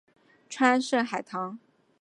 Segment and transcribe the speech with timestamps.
[0.49, 1.59] 川滇海棠